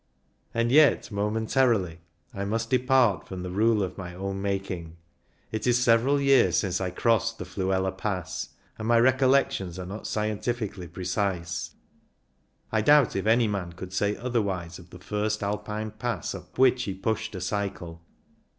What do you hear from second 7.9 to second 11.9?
Pass, and my recollections are not scien tifically precise.